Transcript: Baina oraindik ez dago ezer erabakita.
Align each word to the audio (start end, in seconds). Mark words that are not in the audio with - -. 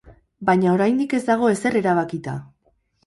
Baina 0.49 0.71
oraindik 0.77 1.13
ez 1.17 1.21
dago 1.27 1.51
ezer 1.57 1.77
erabakita. 1.83 2.35